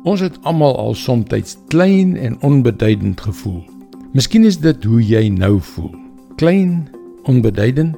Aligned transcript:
Ons 0.00 0.22
het 0.24 0.38
almal 0.48 0.78
al 0.80 0.94
soms 0.96 1.56
klein 1.68 2.16
en 2.16 2.38
onbeduidend 2.40 3.20
gevoel. 3.20 3.64
Miskien 4.16 4.44
is 4.48 4.56
dit 4.58 4.84
hoe 4.84 5.00
jy 5.04 5.28
nou 5.28 5.58
voel. 5.60 5.92
Klein, 6.40 6.88
onbeduidend. 7.28 7.96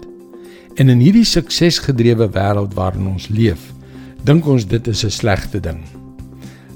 En 0.74 0.88
in 0.88 0.98
hierdie 0.98 1.24
suksesgedrewe 1.24 2.26
wêreld 2.34 2.74
waarin 2.74 3.06
ons 3.06 3.28
leef, 3.28 3.70
dink 4.26 4.46
ons 4.46 4.66
dit 4.66 4.86
is 4.86 5.04
'n 5.04 5.10
slegte 5.10 5.60
ding. 5.60 5.78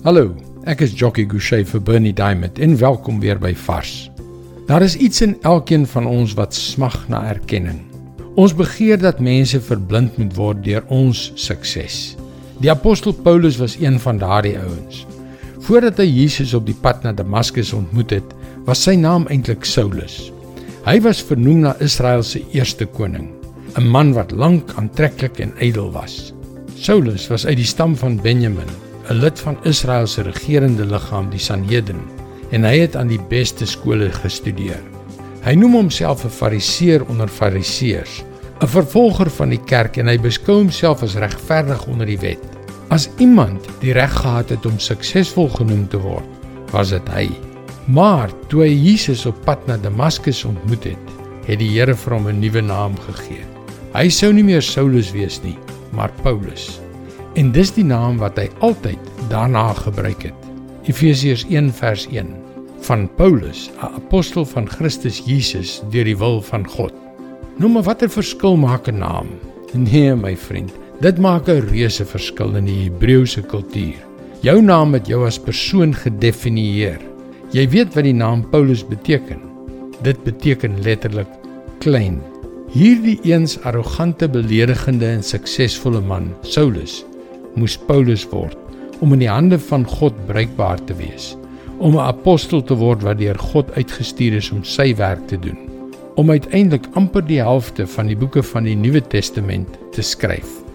Hallo, 0.05 0.37
ek 0.65 0.81
is 0.81 0.95
Jockey 0.95 1.27
Gouchee 1.27 1.65
vir 1.65 1.81
Bernie 1.81 2.15
Diamond 2.15 2.59
en 2.59 2.79
welkom 2.79 3.21
weer 3.21 3.39
by 3.39 3.55
Vars. 3.55 4.11
Daar 4.67 4.83
is 4.83 4.97
iets 4.97 5.21
in 5.21 5.37
elkeen 5.43 5.87
van 5.87 6.07
ons 6.07 6.35
wat 6.35 6.55
smag 6.55 7.09
na 7.09 7.29
erkenning. 7.29 7.81
Ons 8.37 8.55
begeer 8.55 8.99
dat 8.99 9.19
mense 9.19 9.61
verblind 9.61 10.17
moet 10.19 10.37
word 10.37 10.65
deur 10.65 10.85
ons 10.89 11.33
sukses. 11.35 12.17
Die 12.61 12.71
apostel 12.71 13.13
Paulus 13.13 13.57
was 13.57 13.77
een 13.81 14.01
van 14.01 14.19
daardie 14.19 14.59
ouens. 14.59 15.07
Voordat 15.67 15.99
hy 15.99 16.05
Jesus 16.07 16.53
op 16.55 16.63
die 16.69 16.77
pad 16.79 17.01
na 17.03 17.11
Damaskus 17.11 17.73
ontmoet 17.75 18.13
het, 18.15 18.35
was 18.69 18.85
sy 18.87 18.93
naam 18.95 19.25
eintlik 19.35 19.65
Saulus. 19.67 20.29
Hy 20.87 21.01
was 21.03 21.19
vernoem 21.27 21.65
na 21.65 21.73
Israel 21.83 22.23
se 22.23 22.45
eerste 22.55 22.87
koning, 22.87 23.33
'n 23.75 23.91
man 23.91 24.13
wat 24.15 24.31
lank 24.31 24.71
aantreklik 24.79 25.41
en 25.43 25.51
ydel 25.59 25.91
was. 25.91 26.33
Saulus 26.79 27.27
was 27.27 27.47
uit 27.47 27.57
die 27.57 27.67
stam 27.67 27.97
van 27.97 28.15
Benjamin, 28.23 28.71
'n 29.11 29.19
lid 29.19 29.41
van 29.41 29.59
Israel 29.65 30.07
se 30.07 30.23
regerende 30.23 30.87
liggaam, 30.87 31.31
die 31.31 31.43
Sanhedrin, 31.43 32.07
en 32.51 32.63
hy 32.63 32.79
het 32.79 32.97
aan 32.97 33.09
die 33.09 33.27
beste 33.29 33.67
skole 33.67 34.13
gestudeer. 34.13 34.81
Hy 35.43 35.55
noem 35.55 35.73
homself 35.73 36.25
'n 36.25 36.31
Fariseer 36.31 37.03
onder 37.09 37.29
Fariseërs, 37.29 38.23
'n 38.63 38.69
vervolger 38.69 39.31
van 39.31 39.49
die 39.49 39.65
kerk 39.67 39.97
en 39.97 40.07
hy 40.07 40.19
beskou 40.19 40.59
homself 40.59 41.03
as 41.03 41.17
regverdig 41.17 41.87
onder 41.87 42.07
die 42.07 42.19
wet. 42.19 42.57
As 42.97 43.11
iemand 43.21 43.67
die 43.83 43.93
reg 43.93 44.13
gehad 44.23 44.49
het 44.55 44.65
om 44.65 44.79
suksesvol 44.81 45.51
genoem 45.53 45.83
te 45.93 45.99
word, 46.01 46.29
was 46.73 46.95
dit 46.95 47.09
hy. 47.13 47.27
Maar 47.93 48.31
toe 48.49 48.63
hy 48.63 48.71
Jesus 48.73 49.27
op 49.29 49.37
pad 49.45 49.67
na 49.69 49.77
Damaskus 49.83 50.41
ontmoet 50.49 50.87
het, 50.89 51.11
het 51.45 51.61
die 51.61 51.69
Here 51.75 51.93
vir 51.93 52.15
hom 52.17 52.29
'n 52.31 52.41
nuwe 52.41 52.63
naam 52.65 52.95
gegee. 53.09 53.45
Hy 53.93 54.09
sou 54.09 54.33
nie 54.33 54.47
meer 54.47 54.63
Saulus 54.63 55.11
wees 55.13 55.43
nie, 55.45 55.59
maar 55.93 56.13
Paulus. 56.23 56.81
En 57.35 57.53
dis 57.53 57.71
die 57.71 57.85
naam 57.85 58.17
wat 58.17 58.39
hy 58.39 58.49
altyd 58.61 59.13
daarna 59.29 59.75
gebruik 59.75 60.23
het. 60.23 60.41
Efesiërs 60.89 61.45
1:1 61.51 62.33
van 62.81 63.11
Paulus, 63.17 63.69
'n 63.77 63.93
apostel 64.01 64.45
van 64.45 64.69
Christus 64.69 65.21
Jesus 65.27 65.83
deur 65.91 66.05
die 66.05 66.17
wil 66.17 66.41
van 66.41 66.65
God. 66.65 66.95
Nou 67.59 67.71
maar 67.71 67.83
watter 67.83 68.09
verskil 68.09 68.57
maak 68.57 68.89
'n 68.89 68.99
naam? 68.99 69.29
Nee, 69.75 70.15
my 70.15 70.37
vriend, 70.37 70.73
Dit 70.97 71.19
maak 71.19 71.49
'n 71.49 71.61
reuse 71.69 72.05
verskil 72.09 72.57
in 72.57 72.65
die 72.65 72.89
Hebreëse 72.89 73.43
kultuur. 73.43 74.01
Jou 74.41 74.63
naam 74.63 74.95
het 74.95 75.07
jou 75.07 75.27
as 75.27 75.39
persoon 75.39 75.93
gedefinieer. 75.95 76.99
Jy 77.53 77.69
weet 77.69 77.95
wat 77.95 78.05
die 78.05 78.15
naam 78.15 78.49
Paulus 78.51 78.87
beteken. 78.87 79.41
Dit 80.03 80.25
beteken 80.25 80.81
letterlik 80.83 81.29
klein. 81.81 82.23
Hierdie 82.73 83.19
eens 83.23 83.61
arrogante, 83.61 84.29
beledigende 84.29 85.07
en 85.07 85.23
suksesvolle 85.23 86.01
man, 86.01 86.35
Saulus, 86.41 87.05
moes 87.55 87.77
Paulus 87.77 88.25
word 88.29 88.57
om 89.01 89.13
in 89.13 89.19
die 89.19 89.29
hande 89.29 89.59
van 89.59 89.85
God 89.85 90.15
bruikbaar 90.27 90.85
te 90.85 90.95
wees, 90.95 91.37
om 91.79 91.95
'n 91.97 92.09
apostel 92.09 92.63
te 92.63 92.75
word 92.75 93.03
wat 93.03 93.19
deur 93.19 93.39
God 93.39 93.71
uitgestuur 93.77 94.37
is 94.37 94.51
om 94.51 94.65
sy 94.65 94.95
werk 94.95 95.29
te 95.29 95.37
doen, 95.37 95.59
om 96.17 96.31
uiteindelik 96.31 96.87
amper 96.95 97.27
die 97.27 97.43
helfte 97.43 97.87
van 97.87 98.07
die 98.07 98.17
boeke 98.17 98.43
van 98.43 98.65
die 98.65 98.77
Nuwe 98.77 99.01
Testament 99.01 99.69
te 99.93 100.03
skryf. 100.03 100.66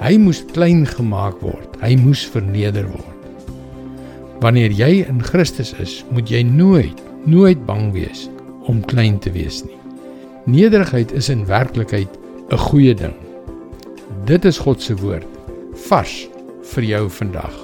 Hy 0.00 0.16
moes 0.18 0.42
klein 0.52 0.86
gemaak 0.86 1.40
word. 1.42 1.76
Hy 1.82 1.96
moes 2.00 2.24
verneder 2.32 2.86
word. 2.88 3.08
Wanneer 4.42 4.72
jy 4.74 5.04
in 5.06 5.20
Christus 5.22 5.74
is, 5.78 6.00
moet 6.10 6.30
jy 6.30 6.42
nooit, 6.42 6.98
nooit 7.30 7.60
bang 7.66 7.92
wees 7.94 8.26
om 8.70 8.82
klein 8.90 9.20
te 9.22 9.30
wees 9.34 9.62
nie. 9.66 9.78
Nederigheid 10.50 11.12
is 11.14 11.28
in 11.30 11.46
werklikheid 11.46 12.10
'n 12.50 12.58
goeie 12.58 12.94
ding. 12.94 13.14
Dit 14.26 14.44
is 14.44 14.58
God 14.58 14.82
se 14.82 14.94
woord, 14.94 15.26
vars 15.88 16.28
vir 16.74 16.84
jou 16.84 17.08
vandag. 17.10 17.54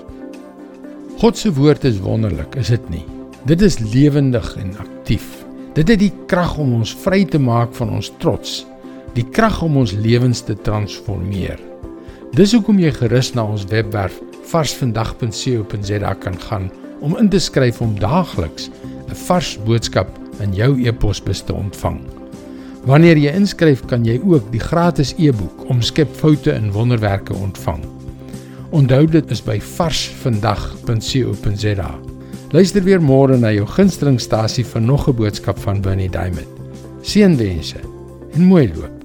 God 1.19 1.37
se 1.37 1.53
woord 1.53 1.85
is 1.85 1.99
wonderlik, 1.99 2.55
is 2.57 2.69
dit 2.69 2.91
nie? 2.91 3.05
Dit 3.45 3.63
is 3.63 3.79
lewendig 3.79 4.57
en 4.57 4.77
aktief. 4.79 5.45
Dit 5.75 5.89
het 5.89 5.99
die 5.99 6.13
krag 6.27 6.59
om 6.59 6.75
ons 6.75 6.95
vry 6.95 7.25
te 7.25 7.39
maak 7.39 7.75
van 7.75 7.91
ons 7.91 8.13
trots, 8.19 8.67
die 9.15 9.27
krag 9.31 9.63
om 9.63 9.77
ons 9.77 9.93
lewens 9.93 10.41
te 10.41 10.55
transformeer. 10.55 11.68
Dis 12.37 12.53
hoekom 12.53 12.79
jy 12.79 12.91
gerus 12.93 13.35
na 13.35 13.43
ons 13.49 13.65
webwerf 13.71 14.21
varsvandag.co.za 14.51 16.15
kan 16.21 16.37
gaan 16.49 16.71
om 17.01 17.17
in 17.17 17.29
te 17.33 17.39
skryf 17.41 17.81
om 17.81 17.99
daagliks 17.99 18.71
'n 19.09 19.15
vars 19.27 19.59
boodskap 19.65 20.09
in 20.41 20.55
jou 20.55 20.87
e-posbus 20.87 21.43
te 21.43 21.53
ontvang. 21.53 22.01
Wanneer 22.85 23.17
jy 23.17 23.33
inskryf, 23.35 23.87
kan 23.87 24.05
jy 24.05 24.21
ook 24.25 24.53
die 24.53 24.61
gratis 24.61 25.15
e-boek 25.19 25.69
Omskep 25.69 26.17
foute 26.17 26.53
in 26.53 26.73
wonderwerke 26.73 27.35
ontvang. 27.35 27.85
Onthou 28.71 29.07
dit 29.07 29.31
is 29.31 29.45
by 29.45 29.61
varsvandag.co.za. 29.61 31.99
Luister 32.51 32.83
weer 32.83 33.01
môre 33.01 33.37
na 33.37 33.53
jou 33.53 33.67
gunstelingstasie 33.67 34.65
vir 34.65 34.81
nog 34.81 35.09
'n 35.09 35.17
boodskap 35.17 35.59
van 35.59 35.81
Bernie 35.81 36.11
Diamond. 36.11 36.47
Seënwense 37.03 37.77
en 38.35 38.43
mooi 38.43 38.73
loop. 38.75 38.98